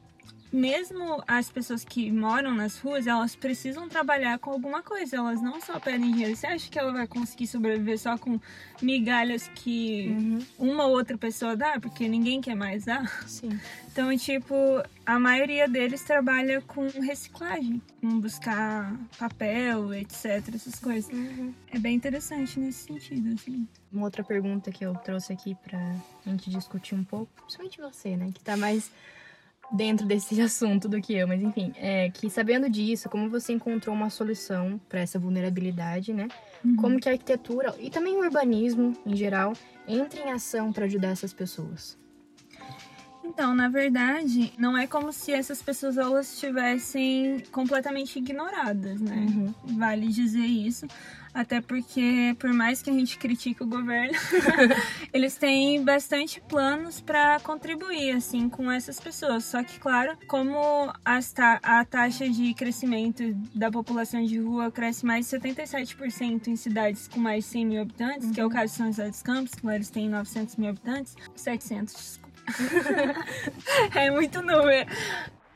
mesmo 0.52 1.23
as 1.26 1.50
pessoas 1.50 1.85
que 1.85 2.11
moram 2.11 2.55
nas 2.55 2.79
ruas, 2.79 3.06
elas 3.06 3.37
precisam 3.37 3.88
trabalhar 3.88 4.38
com 4.38 4.50
alguma 4.50 4.82
coisa. 4.82 5.17
Elas 5.17 5.41
não 5.41 5.61
só 5.61 5.79
pedem 5.79 6.12
dinheiro. 6.12 6.37
Você 6.37 6.47
acha 6.47 6.69
que 6.69 6.79
ela 6.79 6.93
vai 6.93 7.06
conseguir 7.06 7.47
sobreviver 7.47 7.99
só 7.99 8.19
com 8.19 8.41
migalhas 8.82 9.49
que 9.55 10.08
uhum. 10.08 10.38
uma 10.58 10.87
ou 10.87 10.93
outra 10.93 11.17
pessoa 11.17 11.56
dá? 11.56 11.79
Porque 11.79 12.08
ninguém 12.08 12.41
quer 12.41 12.56
mais 12.56 12.85
dar. 12.85 13.08
Sim. 13.29 13.58
Então, 13.93 14.17
tipo, 14.17 14.55
a 15.05 15.19
maioria 15.19 15.69
deles 15.69 16.02
trabalha 16.02 16.61
com 16.61 16.87
reciclagem, 16.88 17.82
com 18.00 18.20
buscar 18.20 18.97
papel, 19.19 19.93
etc, 19.94 20.55
essas 20.55 20.79
coisas. 20.79 21.12
Uhum. 21.12 21.52
É 21.73 21.79
bem 21.79 21.94
interessante 21.97 22.58
nesse 22.58 22.85
sentido, 22.85 23.35
assim. 23.35 23.67
Uma 23.93 24.05
outra 24.05 24.23
pergunta 24.23 24.70
que 24.70 24.85
eu 24.85 24.94
trouxe 24.94 25.32
aqui 25.32 25.56
pra 25.56 25.81
gente 26.25 26.50
discutir 26.50 26.94
um 26.94 27.05
pouco, 27.05 27.31
principalmente 27.43 27.81
você, 27.81 28.17
né, 28.17 28.31
que 28.32 28.43
tá 28.43 28.56
mais 28.56 28.91
dentro 29.72 30.06
desse 30.06 30.40
assunto 30.43 30.88
do 30.88 31.00
que 31.00 31.14
eu, 31.14 31.26
mas 31.26 31.43
enfim, 31.43 31.72
é 31.76 32.11
que 32.11 32.28
sabendo 32.28 32.68
disso, 32.68 33.09
como 33.09 33.28
você 33.28 33.52
encontrou 33.52 33.95
uma 33.95 34.11
solução 34.11 34.80
para 34.88 35.00
essa 35.00 35.18
vulnerabilidade, 35.18 36.12
né? 36.12 36.28
Uhum. 36.64 36.76
Como 36.76 37.00
que 37.00 37.09
a 37.09 37.12
arquitetura 37.12 37.75
e 37.78 37.90
também 37.90 38.16
o 38.16 38.21
urbanismo 38.21 38.97
em 39.06 39.16
geral 39.16 39.52
entra 39.87 40.21
em 40.21 40.33
ação 40.33 40.73
para 40.73 40.85
ajudar 40.85 41.09
essas 41.09 41.33
pessoas? 41.33 41.99
Então, 43.23 43.54
na 43.54 43.68
verdade, 43.68 44.52
não 44.59 44.76
é 44.76 44.88
como 44.88 45.12
se 45.12 45.33
essas 45.33 45.62
pessoas 45.62 45.97
elas 45.97 46.33
estivessem 46.33 47.42
completamente 47.52 48.18
ignoradas, 48.18 49.00
né? 49.00 49.26
Uhum. 49.28 49.54
Vale 49.78 50.09
dizer 50.09 50.45
isso. 50.45 50.87
Até 51.32 51.60
porque, 51.60 52.34
por 52.38 52.52
mais 52.52 52.82
que 52.82 52.90
a 52.90 52.92
gente 52.92 53.16
critique 53.16 53.62
o 53.62 53.66
governo, 53.66 54.12
eles 55.12 55.37
têm 55.37 55.82
bastante 55.84 56.40
planos 56.40 57.00
para 57.00 57.38
contribuir, 57.40 58.12
assim, 58.12 58.49
com 58.49 58.70
essas 58.70 58.99
pessoas. 58.99 59.44
Só 59.44 59.62
que, 59.62 59.78
claro, 59.78 60.16
como 60.26 60.92
ta 61.34 61.60
a 61.62 61.84
taxa 61.84 62.28
de 62.28 62.52
crescimento 62.54 63.32
da 63.54 63.70
população 63.70 64.25
de 64.25 64.38
rua 64.38 64.70
cresce 64.70 65.06
mais 65.06 65.28
de 65.28 65.37
77% 65.37 66.49
em 66.49 66.56
cidades 66.56 67.06
com 67.06 67.20
mais 67.20 67.44
de 67.44 67.50
100 67.50 67.66
mil 67.66 67.82
habitantes, 67.82 68.26
uhum. 68.26 68.32
que 68.32 68.40
é 68.40 68.44
o 68.44 68.46
uhum. 68.49 68.52
caso 68.52 68.72
de 68.72 68.78
São 68.78 68.87
José 68.87 69.08
dos 69.08 69.22
Campos, 69.22 69.52
lá 69.62 69.75
eles 69.75 69.90
têm 69.90 70.08
900 70.08 70.56
mil 70.56 70.70
habitantes, 70.70 71.16
700, 71.37 71.94
desculpa. 71.94 72.30
é 73.94 74.10
muito 74.10 74.42
número. 74.42 74.90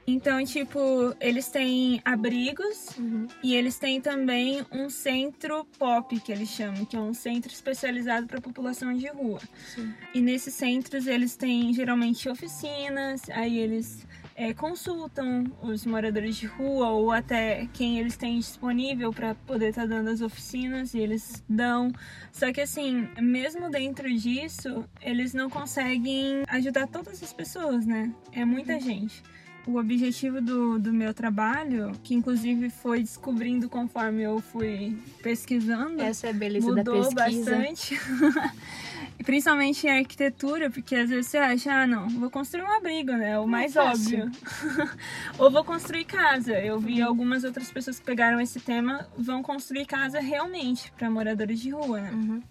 Então, 0.07 0.45
tipo, 0.45 0.79
eles 1.21 1.49
têm 1.49 2.01
abrigos 2.05 2.91
Uhum. 2.99 3.27
e 3.43 3.55
eles 3.55 3.79
têm 3.79 4.01
também 4.01 4.65
um 4.71 4.91
centro 4.91 5.65
pop, 5.79 6.19
que 6.21 6.31
eles 6.31 6.51
chamam, 6.51 6.85
que 6.85 6.95
é 6.95 7.01
um 7.01 7.15
centro 7.15 7.51
especializado 7.51 8.27
para 8.27 8.41
população 8.41 8.93
de 8.95 9.07
rua. 9.09 9.41
Sim. 9.75 9.95
E 10.15 10.21
nesses 10.21 10.53
centros 10.55 11.07
eles 11.07 11.37
têm 11.37 11.73
geralmente 11.73 12.29
oficinas, 12.29 13.23
aí 13.31 13.59
eles 13.59 14.07
é, 14.37 14.53
consultam 14.53 15.45
os 15.63 15.87
moradores 15.87 16.37
de 16.37 16.47
rua 16.47 16.91
ou 16.91 17.11
até 17.11 17.67
quem 17.73 17.99
eles 17.99 18.17
têm 18.17 18.39
disponível 18.39 19.11
para 19.13 19.35
poder 19.35 19.69
estar 19.71 19.87
dando 19.87 20.11
as 20.11 20.21
oficinas 20.21 20.93
e 20.93 20.99
eles 20.99 21.43
dão. 21.49 21.91
Só 22.31 22.53
que 22.53 22.61
assim, 22.61 23.09
mesmo 23.21 23.71
dentro 23.71 24.13
disso, 24.15 24.85
eles 25.01 25.33
não 25.33 25.49
conseguem 25.49 26.43
ajudar 26.49 26.89
todas 26.89 27.23
as 27.23 27.33
pessoas, 27.33 27.87
né? 27.87 28.13
É 28.33 28.45
muita 28.45 28.79
gente. 28.79 29.23
O 29.67 29.79
objetivo 29.79 30.43
do, 30.43 30.79
do 30.79 30.93
meu 30.93 31.15
trabalho, 31.15 31.93
que 32.03 32.15
inclusive 32.15 32.69
foi 32.69 33.01
descobrindo 33.01 33.67
conforme 33.69 34.23
eu 34.23 34.39
fui 34.41 34.95
pesquisando, 35.23 36.03
Essa 36.03 36.27
é 36.27 36.31
a 36.31 36.33
beleza 36.35 36.67
da 36.67 36.77
mudou 36.93 37.15
pesquisa. 37.15 37.51
bastante. 37.51 38.01
Principalmente 39.25 39.87
em 39.87 39.91
arquitetura, 39.91 40.69
porque 40.71 40.95
às 40.95 41.09
vezes 41.09 41.29
você 41.29 41.39
acha, 41.39 41.73
ah, 41.73 41.87
não, 41.87 42.09
vou 42.11 42.29
construir 42.31 42.63
um 42.63 42.77
abrigo, 42.77 43.13
né? 43.13 43.31
É 43.31 43.39
o 43.39 43.47
mais 43.47 43.73
fácil. 43.73 44.25
óbvio. 44.25 44.91
Ou 45.39 45.51
vou 45.51 45.65
construir 45.65 46.05
casa. 46.05 46.53
Eu 46.59 46.79
vi 46.79 47.01
algumas 47.01 47.43
outras 47.43 47.71
pessoas 47.71 47.99
que 47.99 48.05
pegaram 48.05 48.39
esse 48.41 48.61
tema, 48.61 49.07
vão 49.17 49.43
construir 49.43 49.87
casa 49.87 50.21
realmente 50.21 50.93
para 50.99 51.09
moradores 51.11 51.59
de 51.59 51.71
rua, 51.71 52.01
né? 52.03 52.11
Uhum. 52.13 52.43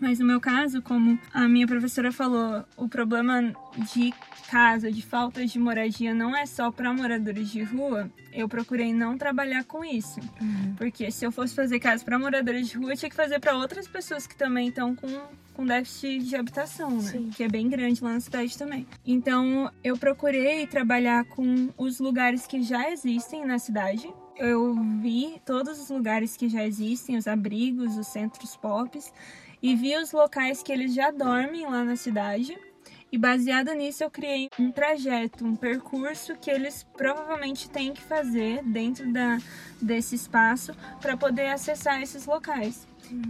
Mas 0.00 0.18
no 0.18 0.26
meu 0.26 0.40
caso, 0.40 0.80
como 0.82 1.18
a 1.34 1.48
minha 1.48 1.66
professora 1.66 2.12
falou, 2.12 2.64
o 2.76 2.88
problema 2.88 3.52
de 3.92 4.12
casa, 4.48 4.90
de 4.92 5.02
falta 5.02 5.44
de 5.44 5.58
moradia, 5.58 6.14
não 6.14 6.36
é 6.36 6.46
só 6.46 6.70
para 6.70 6.92
moradores 6.94 7.50
de 7.50 7.62
rua. 7.62 8.10
Eu 8.32 8.48
procurei 8.48 8.92
não 8.94 9.18
trabalhar 9.18 9.64
com 9.64 9.84
isso, 9.84 10.20
Uhum. 10.40 10.74
porque 10.76 11.10
se 11.10 11.24
eu 11.24 11.32
fosse 11.32 11.54
fazer 11.54 11.80
casa 11.80 12.04
para 12.04 12.18
moradores 12.18 12.68
de 12.68 12.76
rua, 12.78 12.92
eu 12.92 12.96
tinha 12.96 13.10
que 13.10 13.16
fazer 13.16 13.40
para 13.40 13.56
outras 13.56 13.88
pessoas 13.88 14.26
que 14.26 14.36
também 14.36 14.68
estão 14.68 14.94
com, 14.94 15.08
com 15.54 15.66
déficit 15.66 16.20
de 16.20 16.36
habitação, 16.36 16.90
né? 16.90 17.00
Sim. 17.02 17.30
Que 17.36 17.42
é 17.44 17.48
bem 17.48 17.68
grande 17.68 18.02
lá 18.02 18.12
na 18.12 18.20
cidade 18.20 18.56
também. 18.56 18.86
Então, 19.04 19.70
eu 19.82 19.96
procurei 19.98 20.66
trabalhar 20.66 21.24
com 21.24 21.70
os 21.76 21.98
lugares 21.98 22.46
que 22.46 22.62
já 22.62 22.88
existem 22.90 23.44
na 23.44 23.58
cidade. 23.58 24.08
Eu 24.36 24.74
vi 25.02 25.40
todos 25.44 25.80
os 25.80 25.90
lugares 25.90 26.36
que 26.36 26.48
já 26.48 26.64
existem, 26.64 27.16
os 27.16 27.26
abrigos, 27.26 27.96
os 27.98 28.06
centros 28.06 28.54
pops, 28.56 29.12
e 29.62 29.74
vi 29.74 29.96
os 29.96 30.12
locais 30.12 30.62
que 30.62 30.72
eles 30.72 30.94
já 30.94 31.10
dormem 31.10 31.66
lá 31.66 31.84
na 31.84 31.96
cidade. 31.96 32.56
E 33.10 33.16
baseado 33.16 33.72
nisso, 33.72 34.04
eu 34.04 34.10
criei 34.10 34.50
um 34.58 34.70
trajeto, 34.70 35.44
um 35.44 35.56
percurso 35.56 36.36
que 36.36 36.50
eles 36.50 36.86
provavelmente 36.94 37.70
têm 37.70 37.94
que 37.94 38.02
fazer 38.02 38.62
dentro 38.62 39.10
da, 39.10 39.38
desse 39.80 40.14
espaço 40.14 40.74
para 41.00 41.16
poder 41.16 41.46
acessar 41.46 42.02
esses 42.02 42.26
locais. 42.26 42.86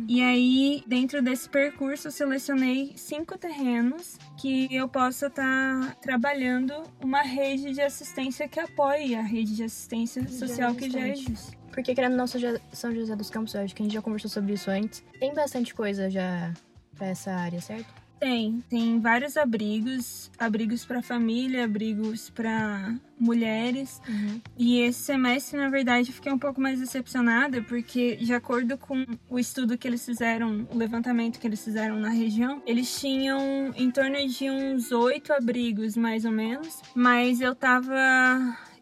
E 0.09 0.23
aí, 0.23 0.83
dentro 0.87 1.23
desse 1.23 1.49
percurso, 1.49 2.09
eu 2.09 2.13
selecionei 2.13 2.93
cinco 2.97 3.37
terrenos 3.39 4.19
que 4.37 4.69
eu 4.75 4.89
possa 4.89 5.27
estar 5.27 5.95
trabalhando 6.01 6.75
uma 7.03 7.23
rede 7.23 7.73
de 7.73 7.81
assistência 7.81 8.49
que 8.49 8.59
apoie 8.59 9.15
a 9.15 9.23
rede 9.23 9.55
de 9.57 9.63
assistência 9.65 10.23
Já 10.23 10.29
social 10.47 10.75
que 10.75 10.91
já 10.91 11.09
existe. 11.09 11.57
Porque 11.73 11.95
querendo 11.95 12.13
ou 12.13 12.19
não, 12.19 12.27
São 12.27 12.41
Jo- 12.41 12.61
São 12.73 12.93
José 12.95 13.15
dos 13.15 13.31
Campos, 13.31 13.55
eu 13.55 13.61
acho 13.63 13.75
que 13.75 13.83
a 13.83 13.85
gente 13.85 13.93
já 13.95 14.03
conversou 14.03 14.31
sobre 14.31 14.55
isso 14.55 14.71
antes. 14.71 15.05
Tem 15.21 15.33
bastante 15.33 15.75
coisa 15.75 16.11
já 16.11 16.53
pra 16.97 17.07
essa 17.09 17.31
área, 17.33 17.61
certo? 17.61 17.87
Tem, 18.19 18.63
tem 18.69 19.01
vários 19.01 19.37
abrigos, 19.37 20.31
abrigos 20.39 20.85
para 20.85 21.01
família, 21.01 21.65
abrigos 21.65 22.31
para 22.31 22.95
mulheres. 23.19 24.01
Uhum. 24.09 24.41
E 24.57 24.81
esse 24.81 25.01
semestre, 25.01 25.59
na 25.59 25.69
verdade, 25.69 26.09
eu 26.09 26.15
fiquei 26.15 26.33
um 26.33 26.39
pouco 26.39 26.61
mais 26.61 26.81
decepcionada, 26.81 27.63
porque, 27.63 28.17
de 28.17 28.35
acordo 28.35 28.77
com 28.77 29.05
o 29.29 29.39
estudo 29.39 29.79
que 29.79 29.87
eles 29.87 30.05
fizeram, 30.05 30.67
o 30.71 30.77
levantamento 30.77 31.39
que 31.39 31.47
eles 31.47 31.63
fizeram 31.65 31.97
na 31.99 32.11
região, 32.11 32.61
eles 32.67 33.01
tinham 33.01 33.73
em 33.77 33.91
torno 33.91 34.17
de 34.27 34.51
uns 34.51 34.91
oito 34.91 35.33
abrigos, 35.33 35.97
mais 35.97 36.25
ou 36.25 36.33
menos. 36.33 36.83
Mas 36.95 37.41
eu 37.41 37.55
tava. 37.55 37.97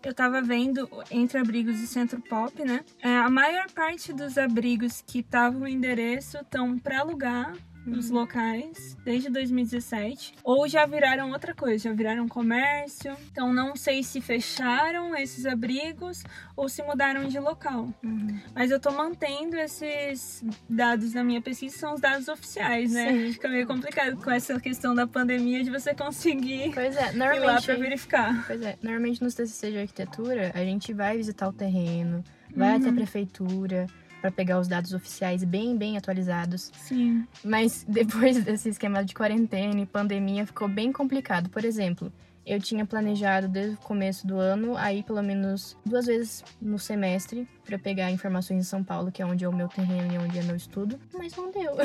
Eu 0.03 0.15
tava 0.15 0.41
vendo 0.41 0.89
entre 1.11 1.37
abrigos 1.37 1.81
e 1.81 1.87
centro 1.87 2.21
pop, 2.21 2.65
né? 2.65 2.85
É, 3.03 3.17
a 3.17 3.29
maior 3.29 3.69
parte 3.73 4.13
dos 4.13 4.39
abrigos 4.39 5.03
que 5.05 5.19
estavam 5.19 5.61
no 5.61 5.67
endereço 5.67 6.39
estão 6.39 6.79
para 6.79 7.01
alugar 7.01 7.53
os 7.87 8.11
locais 8.11 8.97
desde 9.05 9.31
2017 9.31 10.35
ou 10.43 10.67
já 10.69 10.85
viraram 10.87 11.31
outra 11.31 11.55
coisa, 11.55 11.85
já 11.89 11.93
viraram 11.93 12.27
comércio. 12.29 13.17
Então 13.31 13.53
não 13.53 13.77
sei 13.77 14.03
se 14.03 14.21
fecharam 14.21 15.15
esses 15.17 15.47
abrigos 15.47 16.23
ou 16.57 16.69
se 16.69 16.83
mudaram 16.83 17.27
de 17.29 17.39
local. 17.39 17.89
Uhum. 18.03 18.39
Mas 18.55 18.71
eu 18.71 18.81
tô 18.81 18.91
mantendo 18.91 19.57
esses 19.57 20.43
dados 20.69 21.13
na 21.15 21.23
minha 21.23 21.41
pesquisa, 21.41 21.77
são 21.79 21.95
os 21.95 22.01
dados 22.01 22.29
oficiais, 22.29 22.93
né? 22.93 23.13
Sim. 23.13 23.33
Fica 23.33 23.49
meio 23.49 23.67
complicado 23.67 24.17
com 24.17 24.31
essa 24.31 24.59
questão 24.61 24.95
da 24.95 25.07
pandemia 25.07 25.63
de 25.63 25.71
você 25.71 25.95
conseguir 25.95 26.73
Pois 26.75 26.97
é, 26.97 27.13
ir 27.13 27.17
lá 27.19 27.27
normalmente. 27.35 27.67
pra 27.67 27.75
verificar. 27.77 28.47
Pois 28.47 28.63
é, 28.63 28.77
normalmente 28.83 29.23
nos 29.23 29.35
TCC 29.35 29.71
de 29.71 29.79
arquitetura, 29.79 30.51
a 30.55 30.65
gente 30.65 30.93
vai 30.93 31.17
visitar 31.17 31.49
o 31.49 31.53
terreno, 31.53 32.25
vai 32.55 32.75
até 32.77 32.87
a 32.87 32.89
Uhum. 32.89 32.95
prefeitura 32.97 33.87
pra 34.27 34.31
pegar 34.33 34.59
os 34.59 34.67
dados 34.67 34.93
oficiais 34.93 35.45
bem, 35.45 35.77
bem 35.77 35.97
atualizados. 35.97 36.71
Sim. 36.75 37.25
Mas 37.45 37.85
depois 37.89 38.43
desse 38.43 38.69
esquema 38.69 39.05
de 39.05 39.15
quarentena 39.15 39.81
e 39.81 39.87
pandemia, 39.87 40.45
ficou 40.47 40.67
bem 40.69 40.91
complicado. 40.93 41.49
Por 41.49 41.65
exemplo, 41.65 42.13
eu 42.45 42.61
tinha 42.61 42.85
planejado 42.85 43.49
desde 43.49 43.75
o 43.75 43.79
começo 43.79 44.27
do 44.27 44.39
ano 44.39 44.77
aí 44.77 45.03
pelo 45.03 45.23
menos 45.23 45.77
duas 45.85 46.07
vezes 46.07 46.45
no 46.61 46.79
semestre 46.79 47.47
pra 47.65 47.79
pegar 47.79 48.11
informações 48.11 48.59
em 48.61 48.63
São 48.69 48.83
Paulo, 48.85 49.11
que 49.13 49.23
é 49.23 49.27
onde 49.27 49.45
é 49.45 49.49
o 49.49 49.53
meu 49.55 49.69
terreno 49.69 50.13
e 50.15 50.19
onde 50.19 50.39
é 50.39 50.43
meu 50.43 50.55
estudo, 50.57 50.99
mas 51.13 51.35
não 51.37 51.51
deu. 51.51 51.77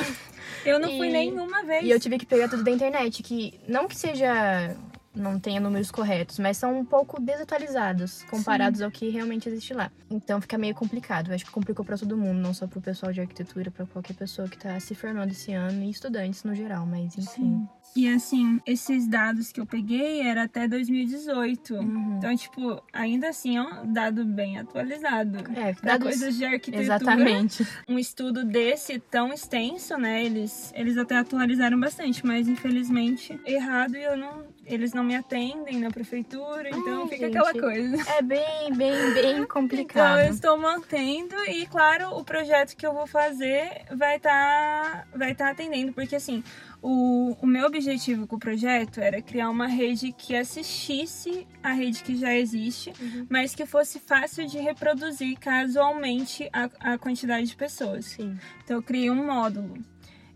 Eu 0.66 0.80
não 0.80 0.90
fui 0.98 1.10
E- 1.10 1.12
nenhuma 1.12 1.64
vez. 1.64 1.84
E 1.84 1.90
eu 1.92 2.00
tive 2.00 2.18
que 2.18 2.26
pegar 2.26 2.48
tudo 2.50 2.64
da 2.64 2.72
internet, 2.72 3.22
que 3.24 3.60
não 3.68 3.88
que 3.88 3.96
seja. 3.96 4.76
Não 5.16 5.40
tenha 5.40 5.60
números 5.60 5.92
corretos, 5.92 6.40
mas 6.40 6.58
são 6.58 6.80
um 6.80 6.86
pouco 6.86 7.20
desatualizados 7.22 8.24
comparados 8.24 8.82
ao 8.82 8.90
que 8.90 9.10
realmente 9.10 9.50
existe 9.50 9.74
lá. 9.74 9.92
Então 10.10 10.40
fica 10.42 10.58
meio 10.58 10.74
complicado. 10.74 11.30
Eu 11.30 11.36
acho 11.36 11.46
que 11.46 11.52
complicou 11.52 11.84
pra 11.86 11.98
todo 11.98 12.18
mundo, 12.18 12.38
não 12.40 12.54
só 12.54 12.68
pro 12.68 12.82
pessoal 12.82 13.12
de 13.12 13.22
arquitetura, 13.22 13.70
pra 13.72 13.86
qualquer 13.86 14.14
pessoa 14.14 14.48
que 14.48 14.58
tá 14.58 14.80
se 14.80 14.96
formando 14.96 15.32
esse 15.32 15.52
ano 15.54 15.84
e 15.84 15.90
estudantes 15.90 16.44
no 16.44 16.56
geral, 16.56 16.86
mas 16.86 17.18
enfim. 17.18 17.26
Sim. 17.26 17.68
E 17.94 18.08
assim, 18.08 18.62
esses 18.66 19.06
dados 19.06 19.52
que 19.52 19.60
eu 19.60 19.66
peguei 19.66 20.22
era 20.22 20.44
até 20.44 20.66
2018. 20.66 21.76
Uhum. 21.76 22.16
Então, 22.18 22.34
tipo, 22.38 22.82
ainda 22.94 23.28
assim 23.28 23.58
é 23.58 23.62
um 23.62 23.92
dado 23.92 24.24
bem 24.24 24.58
atualizado. 24.58 25.40
É, 25.54 25.74
Pra 25.74 25.98
dados. 25.98 26.08
coisas 26.08 26.38
de 26.38 26.46
arquitetura, 26.46 26.82
Exatamente. 26.84 27.68
um 27.90 28.00
estudo 28.00 28.46
desse 28.46 28.98
tão 28.98 29.34
extenso, 29.34 29.98
né? 29.98 30.24
Eles, 30.24 30.72
eles 30.74 30.98
até 30.98 31.18
atualizaram 31.18 31.78
bastante, 31.78 32.26
mas 32.26 32.48
infelizmente 32.48 33.38
errado 33.46 33.98
e 33.98 34.04
eu 34.04 34.16
não, 34.16 34.46
eles 34.74 34.94
não 34.94 35.04
me 35.04 35.16
atendem 35.16 35.80
na 35.80 35.90
prefeitura, 35.90 36.70
então 36.70 37.04
Ai, 37.04 37.08
fica 37.10 37.26
gente. 37.26 37.38
aquela 37.38 37.54
coisa. 37.54 38.12
É 38.18 38.22
bem, 38.22 38.74
bem, 38.76 39.14
bem 39.14 39.32
Então 39.42 39.46
complicado. 39.48 40.22
eu 40.22 40.32
estou 40.34 40.58
mantendo 40.58 41.36
e 41.48 41.66
claro, 41.68 42.10
o 42.18 42.24
projeto 42.24 42.76
que 42.76 42.86
eu 42.86 42.94
vou 42.94 43.08
fazer 43.08 43.70
vai 43.96 44.18
estar 44.18 45.08
vai 45.16 45.34
tá 45.36 45.50
atendendo, 45.52 45.94
porque 45.94 46.16
assim, 46.16 46.44
o, 46.82 47.36
o 47.42 47.46
meu 47.46 47.66
objetivo 47.68 48.26
com 48.26 48.36
o 48.36 48.40
projeto 48.40 49.00
era 49.00 49.22
criar 49.22 49.50
uma 49.50 49.68
rede 49.68 50.12
que 50.12 50.36
assistisse 50.36 51.48
a 51.62 51.74
rede 51.74 52.04
que 52.04 52.16
já 52.18 52.34
existe, 52.34 52.92
Uhum. 53.00 53.26
mas 53.30 53.54
que 53.56 53.66
fosse 53.66 54.00
fácil 54.00 54.48
de 54.48 54.58
reproduzir 54.60 55.38
caso 55.40 55.80
aumente 55.80 56.50
a, 56.54 56.94
a 56.94 56.98
quantidade 56.98 57.48
de 57.48 57.56
pessoas. 57.56 58.06
Sim. 58.06 58.38
Então 58.64 58.78
eu 58.78 58.84
criei 58.84 59.10
um 59.10 59.26
módulo. 59.26 59.76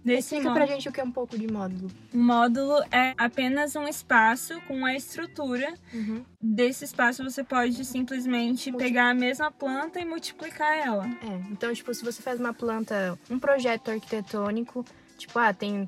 Desse 0.05 0.35
Explica 0.35 0.43
módulo, 0.49 0.65
pra 0.67 0.75
gente 0.75 0.87
o 0.87 0.91
que 0.91 1.01
é 1.01 1.03
um 1.03 1.11
pouco 1.11 1.35
de 1.37 1.51
módulo. 1.51 1.89
módulo 2.13 2.79
é 2.91 3.15
apenas 3.17 3.75
um 3.75 3.87
espaço 3.87 4.61
com 4.67 4.85
a 4.85 4.93
estrutura 4.93 5.73
Uhum. 5.91 6.23
desse 6.39 6.85
espaço 6.85 7.23
você 7.23 7.43
pode 7.43 7.83
simplesmente 7.83 8.69
Multi- 8.71 8.83
pegar 8.85 9.09
a 9.09 9.13
mesma 9.15 9.49
planta 9.49 9.99
e 9.99 10.05
multiplicar 10.05 10.77
ela. 10.77 11.07
É, 11.07 11.51
então, 11.51 11.73
tipo, 11.73 11.91
se 11.91 12.05
você 12.05 12.21
faz 12.21 12.39
uma 12.39 12.53
planta, 12.53 13.17
um 13.31 13.39
projeto 13.39 13.89
arquitetônico, 13.89 14.85
tipo, 15.17 15.39
ah, 15.39 15.51
tem, 15.51 15.87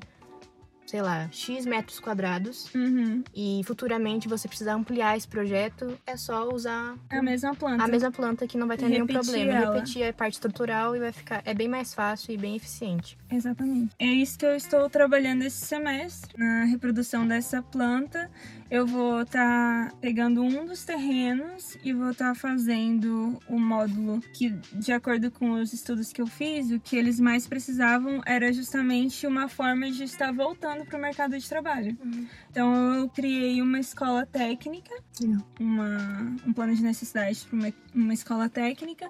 sei 0.88 1.02
lá, 1.02 1.28
X 1.30 1.66
metros 1.66 2.00
quadrados, 2.00 2.72
Uhum. 2.74 3.22
e 3.34 3.60
futuramente 3.66 4.26
você 4.26 4.48
precisar 4.48 4.72
ampliar 4.74 5.18
esse 5.18 5.28
projeto, 5.28 5.98
é 6.06 6.16
só 6.16 6.48
usar 6.48 6.96
É 7.10 7.18
a 7.18 7.22
mesma 7.22 7.54
planta. 7.54 7.84
a 7.84 7.86
mesma 7.86 8.10
planta 8.10 8.46
que 8.46 8.56
não 8.56 8.66
vai 8.66 8.78
ter 8.78 8.86
E 8.86 8.88
nenhum 8.88 9.06
problema. 9.06 9.52
ela. 9.52 9.74
Repetir 9.74 10.02
a 10.08 10.12
parte 10.14 10.34
estrutural 10.34 10.96
e 10.96 10.98
vai 10.98 11.12
ficar. 11.12 11.42
É 11.44 11.52
bem 11.52 11.68
mais 11.68 11.92
fácil 11.92 12.32
e 12.32 12.38
bem 12.38 12.56
eficiente. 12.56 13.18
Exatamente. 13.30 13.94
É 13.98 14.06
isso 14.06 14.38
que 14.38 14.46
eu 14.46 14.56
estou 14.56 14.88
trabalhando 14.88 15.42
esse 15.42 15.66
semestre, 15.66 16.32
na 16.38 16.64
reprodução 16.64 17.26
dessa 17.28 17.60
planta. 17.60 18.30
Eu 18.70 18.86
vou 18.86 19.22
estar 19.22 19.90
tá 19.90 19.96
pegando 20.00 20.42
um 20.42 20.66
dos 20.66 20.84
terrenos 20.84 21.76
e 21.82 21.92
vou 21.92 22.10
estar 22.10 22.28
tá 22.28 22.34
fazendo 22.34 23.38
o 23.48 23.58
módulo 23.58 24.20
que, 24.32 24.50
de 24.74 24.92
acordo 24.92 25.30
com 25.30 25.52
os 25.52 25.72
estudos 25.72 26.12
que 26.12 26.20
eu 26.20 26.26
fiz, 26.26 26.70
o 26.70 26.78
que 26.78 26.96
eles 26.96 27.18
mais 27.18 27.46
precisavam 27.46 28.20
era 28.26 28.52
justamente 28.52 29.26
uma 29.26 29.48
forma 29.48 29.90
de 29.90 30.04
estar 30.04 30.32
voltando 30.32 30.84
para 30.84 30.98
o 30.98 31.00
mercado 31.00 31.38
de 31.38 31.48
trabalho. 31.48 31.96
Uhum. 32.04 32.26
Então 32.50 32.94
eu 32.94 33.08
criei 33.08 33.62
uma 33.62 33.80
escola 33.80 34.26
técnica, 34.26 34.94
uma, 35.58 36.36
um 36.46 36.52
plano 36.52 36.74
de 36.74 36.82
necessidades 36.82 37.44
para 37.44 37.56
uma, 37.56 37.72
uma 37.94 38.14
escola 38.14 38.48
técnica, 38.48 39.08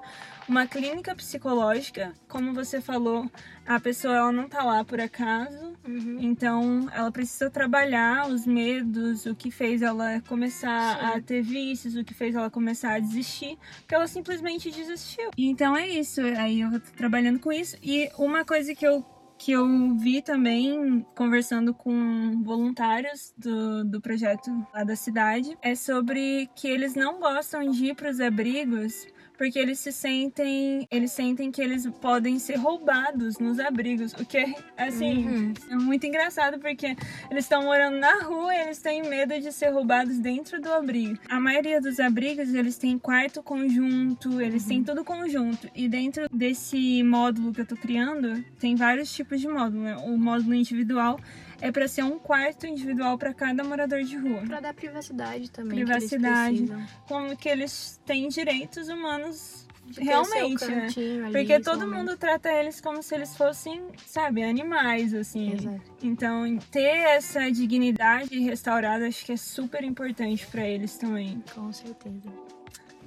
uma 0.49 0.67
clínica 0.67 1.15
psicológica, 1.15 2.13
como 2.29 2.55
você 2.55 2.81
falou, 2.81 3.31
a 3.69 3.79
pessoa 3.79 4.17
ela 4.17 4.33
não 4.33 4.49
tá 4.49 4.65
lá 4.65 4.83
por 4.83 4.99
acaso, 4.99 5.77
uhum. 5.87 6.17
então 6.21 6.89
ela 6.91 7.13
precisa 7.13 7.51
trabalhar 7.51 8.27
os 8.27 8.47
medos, 8.47 9.27
o 9.27 9.35
que 9.35 9.51
fez 9.51 9.83
ela 9.83 10.23
começar 10.23 10.99
Sim. 10.99 11.19
a 11.19 11.21
ter 11.21 11.43
vícios, 11.43 11.95
o 11.95 12.03
que 12.03 12.15
fez 12.15 12.35
ela 12.35 12.49
começar 12.49 12.95
a 12.95 12.99
desistir, 12.99 13.59
porque 13.81 13.95
ela 13.95 14.09
simplesmente 14.09 14.71
desistiu. 14.71 15.31
Então 15.37 15.77
é 15.77 15.87
isso, 15.87 16.23
aí 16.39 16.63
eu 16.63 16.81
tô 16.81 16.91
trabalhando 16.97 17.39
com 17.39 17.53
isso. 17.53 17.77
E 17.83 18.11
uma 18.17 18.43
coisa 18.43 18.75
que 18.75 18.87
eu 18.87 19.05
que 19.37 19.53
eu 19.53 19.95
vi 19.95 20.21
também 20.21 21.07
conversando 21.15 21.73
com 21.73 22.43
voluntários 22.43 23.33
do, 23.39 23.85
do 23.85 24.01
projeto 24.01 24.51
lá 24.75 24.83
da 24.83 24.97
cidade 24.97 25.57
é 25.63 25.77
sobre 25.77 26.51
que 26.57 26.67
eles 26.67 26.97
não 26.97 27.21
gostam 27.21 27.71
de 27.71 27.87
ir 27.87 27.95
para 27.95 28.11
os 28.11 28.19
abrigos 28.19 29.07
porque 29.39 29.59
eles 29.59 29.79
se 29.79 29.93
sentem, 29.93 30.87
eles 30.91 31.13
sentem 31.13 31.51
que 31.51 31.63
eles 31.63 31.89
podem 32.01 32.39
ser 32.41 32.57
roubados 32.57 33.39
nos 33.39 33.61
abrigos, 33.61 34.13
o 34.15 34.27
que 34.27 34.39
é 34.39 34.55
assim, 34.77 35.27
uhum. 35.27 35.55
é 35.71 35.77
muito 35.77 36.05
engraçado 36.05 36.59
porque 36.59 36.97
eles 37.31 37.45
estão 37.45 37.63
morando 37.63 37.99
na 37.99 38.23
rua 38.25 38.53
e 38.55 38.63
eles 38.63 38.83
têm 38.83 39.09
medo 39.09 39.39
de 39.41 39.53
ser 39.53 39.71
roubados 39.71 40.19
dentro 40.19 40.61
do 40.61 40.73
abrigo. 40.73 41.17
A 41.29 41.39
maioria 41.39 41.81
dos 41.81 42.01
abrigos, 42.01 42.53
eles 42.53 42.77
têm 42.77 42.99
quarto 42.99 43.43
conjunto, 43.43 44.41
eles 44.41 44.65
uhum. 44.65 44.69
têm 44.69 44.85
tudo 44.85 45.05
conjunto. 45.05 45.71
E 45.75 45.89
dentro 45.89 46.29
desse 46.33 47.03
módulo 47.05 47.53
que 47.53 47.61
eu 47.61 47.67
tô 47.67 47.77
criando, 47.77 48.45
tem 48.59 48.75
vários 48.75 49.13
tipos 49.15 49.41
de 49.41 49.47
módulo, 49.47 49.85
né? 49.85 49.97
O 49.99 50.19
módulo 50.19 50.55
individual 50.55 51.21
é 51.61 51.73
para 51.73 51.89
ser 51.89 52.03
um 52.05 52.19
quarto 52.19 52.67
individual 52.67 53.19
para 53.19 53.35
cada 53.35 53.65
morador 53.65 54.03
de 54.03 54.17
rua. 54.17 54.43
Para 54.47 54.61
dar 54.61 54.75
privacidade 54.75 55.51
também. 55.51 55.85
Privacidade. 55.85 56.71
como 57.07 57.37
que 57.37 57.49
eles 57.49 58.01
têm 58.05 58.29
direitos 58.29 58.89
humanos 58.89 59.67
realmente, 59.97 60.67
né? 60.67 60.89
Porque 61.33 61.61
todo 61.61 61.87
mundo 61.87 62.17
trata 62.17 62.51
eles 62.51 62.81
como 62.81 63.03
se 63.03 63.15
eles 63.15 63.37
fossem, 63.37 63.83
sabe, 64.07 64.43
animais, 64.43 65.15
assim. 65.15 65.55
Exato. 65.55 65.81
Então, 66.03 66.59
ter 66.71 66.99
essa 66.99 67.51
dignidade 67.51 68.39
restaurada 68.41 69.07
acho 69.07 69.25
que 69.25 69.33
é 69.33 69.37
super 69.37 69.83
importante 69.83 70.47
para 70.47 70.67
eles 70.67 70.97
também. 70.99 71.43
Com 71.55 71.73
certeza. 71.73 72.29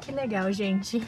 Que 0.02 0.12
legal, 0.12 0.52
gente. 0.52 1.02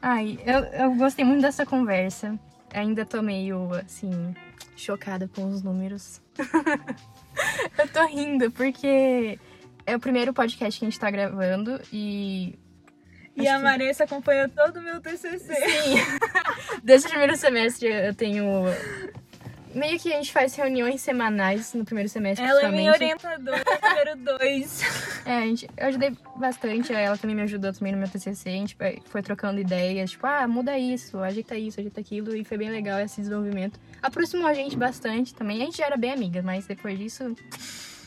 Ai, 0.00 0.38
eu, 0.44 0.60
eu 0.64 0.94
gostei 0.94 1.24
muito 1.24 1.42
dessa 1.42 1.66
conversa. 1.66 2.38
Ainda 2.72 3.04
tô 3.04 3.22
meio, 3.22 3.72
assim, 3.74 4.34
chocada 4.76 5.28
com 5.34 5.48
os 5.48 5.62
números. 5.62 6.20
eu 7.78 7.88
tô 7.88 8.06
rindo 8.06 8.50
porque 8.50 9.38
é 9.86 9.96
o 9.96 10.00
primeiro 10.00 10.32
podcast 10.32 10.78
que 10.78 10.84
a 10.84 10.88
gente 10.88 11.00
tá 11.00 11.10
gravando 11.10 11.80
e. 11.92 12.58
E 13.36 13.48
a 13.48 13.58
Maressa 13.58 14.04
acompanhou 14.04 14.48
todo 14.48 14.78
o 14.78 14.82
meu 14.82 15.00
TCC. 15.00 15.38
Sim. 15.38 15.96
Desde 16.84 17.08
o 17.08 17.10
primeiro 17.10 17.36
semestre 17.36 17.88
eu 17.88 18.14
tenho 18.14 18.64
meio 19.74 19.98
que 19.98 20.12
a 20.12 20.16
gente 20.16 20.32
faz 20.32 20.54
reuniões 20.54 21.00
semanais 21.00 21.74
no 21.74 21.84
primeiro 21.84 22.08
semestre. 22.08 22.46
Ela 22.46 22.62
é 22.62 22.70
minha 22.70 22.92
orientadora 22.92 23.62
número 23.82 24.16
dois. 24.38 24.82
É, 25.26 25.38
a 25.38 25.40
gente, 25.40 25.66
eu 25.74 25.86
ajudei 25.86 26.14
bastante, 26.36 26.92
ela 26.92 27.16
também 27.16 27.34
me 27.34 27.40
ajudou 27.42 27.72
também 27.72 27.94
no 27.94 27.98
meu 27.98 28.06
TCC, 28.06 28.46
a 28.46 28.52
gente 28.52 28.76
foi 29.06 29.22
trocando 29.22 29.58
ideias, 29.58 30.10
tipo, 30.10 30.26
ah, 30.26 30.46
muda 30.46 30.78
isso, 30.78 31.18
ajeita 31.18 31.56
isso, 31.56 31.80
ajeita 31.80 31.98
aquilo, 31.98 32.36
e 32.36 32.44
foi 32.44 32.58
bem 32.58 32.68
legal 32.68 33.00
esse 33.00 33.22
desenvolvimento. 33.22 33.80
Aproximou 34.02 34.46
a 34.46 34.52
gente 34.52 34.76
bastante 34.76 35.34
também, 35.34 35.62
a 35.62 35.64
gente 35.64 35.78
já 35.78 35.86
era 35.86 35.96
bem 35.96 36.12
amiga, 36.12 36.42
mas 36.42 36.66
depois 36.66 36.98
disso, 36.98 37.34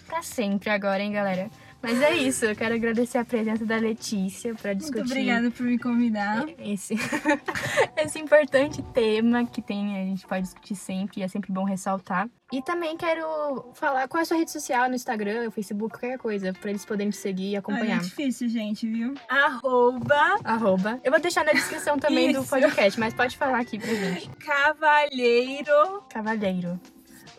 pra 0.05 0.21
sempre 0.21 0.69
agora, 0.69 1.01
hein, 1.01 1.11
galera? 1.11 1.49
Mas 1.81 2.01
é 2.01 2.15
isso, 2.15 2.45
eu 2.45 2.55
quero 2.55 2.75
agradecer 2.75 3.17
a 3.17 3.25
presença 3.25 3.65
da 3.65 3.77
Letícia 3.77 4.53
para 4.55 4.73
discutir. 4.73 4.99
Muito 4.99 5.11
obrigada 5.11 5.51
por 5.51 5.65
me 5.65 5.77
convidar. 5.77 6.45
Esse, 6.59 6.95
esse 7.97 8.19
importante 8.19 8.81
tema 8.93 9.45
que 9.45 9.61
tem, 9.61 10.01
a 10.01 10.05
gente 10.05 10.25
pode 10.25 10.43
discutir 10.43 10.75
sempre 10.75 11.21
e 11.21 11.23
é 11.23 11.27
sempre 11.27 11.51
bom 11.51 11.63
ressaltar. 11.63 12.29
E 12.51 12.61
também 12.61 12.95
quero 12.95 13.71
falar 13.73 14.07
qual 14.07 14.19
é 14.19 14.23
a 14.23 14.25
sua 14.25 14.37
rede 14.37 14.51
social 14.51 14.87
no 14.87 14.95
Instagram, 14.95 15.51
Facebook, 15.51 15.99
qualquer 15.99 16.17
coisa, 16.17 16.53
para 16.53 16.69
eles 16.69 16.85
poderem 16.85 17.11
te 17.11 17.17
seguir 17.17 17.51
e 17.51 17.55
acompanhar. 17.57 17.97
é 17.97 18.03
difícil, 18.03 18.47
gente, 18.47 18.87
viu? 18.87 19.13
Arroba. 19.27 20.37
Arroba. 20.43 20.99
Eu 21.03 21.11
vou 21.11 21.19
deixar 21.19 21.43
na 21.43 21.51
descrição 21.51 21.99
também 21.99 22.31
do 22.31 22.43
podcast, 22.45 22.99
mas 22.99 23.13
pode 23.13 23.37
falar 23.37 23.59
aqui 23.59 23.77
pra 23.77 23.93
gente. 23.93 24.29
Cavalheiro. 24.39 26.03
Cavalheiro. 26.09 26.79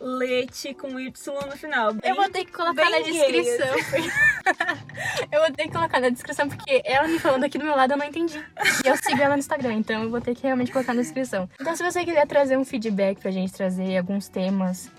Leite 0.01 0.75
com 0.75 0.99
Y 0.99 1.11
no 1.47 1.57
final. 1.57 1.93
Bem, 1.95 2.11
eu 2.11 2.17
vou 2.17 2.29
ter 2.31 2.45
que 2.45 2.53
colocar 2.53 2.89
na 2.89 2.99
descrição. 3.01 3.69
eu 5.33 5.41
vou 5.41 5.53
ter 5.53 5.65
que 5.65 5.73
colocar 5.73 6.01
na 6.01 6.09
descrição 6.09 6.49
porque 6.49 6.83
ela 6.85 7.09
me 7.09 7.19
falando 7.19 7.45
aqui 7.45 7.59
do 7.59 7.65
meu 7.65 7.75
lado 7.75 7.93
eu 7.93 7.97
não 7.97 8.07
entendi. 8.07 8.39
E 8.85 8.89
eu 8.89 8.97
sigo 8.97 9.21
ela 9.21 9.35
no 9.35 9.41
Instagram, 9.41 9.75
então 9.75 10.05
eu 10.05 10.11
vou 10.11 10.21
ter 10.21 10.35
que 10.35 10.43
realmente 10.45 10.71
colocar 10.71 10.95
na 10.95 11.03
descrição. 11.03 11.49
Então 11.61 11.75
se 11.75 11.83
você 11.83 12.05
quiser 12.05 12.27
trazer 12.27 12.57
um 12.57 12.65
feedback 12.65 13.21
pra 13.21 13.31
gente 13.31 13.53
trazer 13.53 13.97
alguns 13.97 14.29
temas 14.29 14.91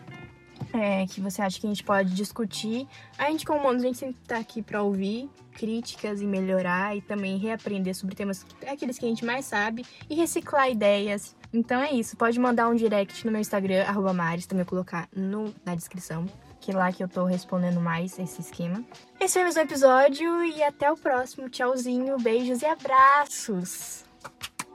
é, 0.73 1.05
que 1.07 1.19
você 1.21 1.41
acha 1.41 1.59
que 1.59 1.65
a 1.65 1.69
gente 1.69 1.83
pode 1.83 2.13
discutir. 2.13 2.87
A 3.17 3.29
gente, 3.29 3.45
como 3.45 3.59
humanos, 3.59 3.83
a 3.83 3.87
gente 3.87 3.97
sempre 3.97 4.21
tá 4.27 4.37
aqui 4.37 4.61
para 4.61 4.81
ouvir 4.81 5.29
críticas 5.53 6.21
e 6.21 6.25
melhorar 6.25 6.95
e 6.95 7.01
também 7.01 7.37
reaprender 7.37 7.93
sobre 7.93 8.15
temas 8.15 8.45
aqueles 8.65 8.97
que 8.97 9.05
a 9.05 9.09
gente 9.09 9.25
mais 9.25 9.45
sabe 9.45 9.85
e 10.09 10.15
reciclar 10.15 10.69
ideias. 10.69 11.35
Então 11.51 11.81
é 11.81 11.91
isso, 11.91 12.15
pode 12.15 12.39
mandar 12.39 12.69
um 12.69 12.75
direct 12.75 13.25
no 13.25 13.31
meu 13.31 13.41
Instagram, 13.41 13.83
arroba 13.83 14.13
Maris, 14.13 14.45
também 14.45 14.63
colocar 14.63 15.09
no, 15.13 15.53
na 15.65 15.75
descrição, 15.75 16.25
que 16.61 16.71
é 16.71 16.75
lá 16.75 16.91
que 16.93 17.03
eu 17.03 17.09
tô 17.09 17.25
respondendo 17.25 17.81
mais 17.81 18.17
esse 18.17 18.39
esquema. 18.39 18.83
Esse 19.19 19.33
foi 19.33 19.43
mais 19.43 19.57
um 19.57 19.61
episódio 19.61 20.45
e 20.45 20.63
até 20.63 20.89
o 20.89 20.95
próximo. 20.95 21.49
Tchauzinho, 21.49 22.17
beijos 22.17 22.61
e 22.61 22.65
abraços! 22.65 24.05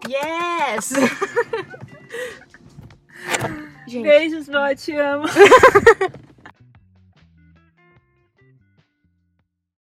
Yes! 0.07 0.93
Gente. 3.87 4.03
Beijos, 4.09 4.47
vó, 4.47 4.75
te 4.75 4.99
amo. 4.99 5.27